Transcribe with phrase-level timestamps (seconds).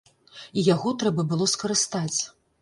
[0.61, 2.19] І яго трэба было скарыстаць.